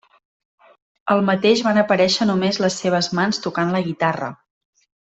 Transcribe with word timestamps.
Al 1.15 1.21
mateix 1.27 1.61
van 1.69 1.79
aparèixer 1.83 2.27
només 2.31 2.59
les 2.65 2.81
seves 2.85 3.11
mans 3.23 3.43
tocant 3.47 3.75
la 3.79 3.83
guitarra. 3.93 4.35